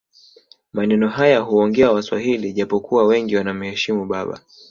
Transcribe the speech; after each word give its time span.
Maneno 0.73 1.07
haya 1.09 1.39
huongea 1.39 1.91
waswahili 1.91 2.53
japo 2.53 2.79
kuwa 2.79 3.05
wengi 3.07 3.35
wanamheshimu 3.35 4.05
baba 4.05 4.39